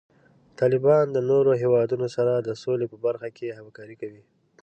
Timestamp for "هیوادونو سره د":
1.61-2.49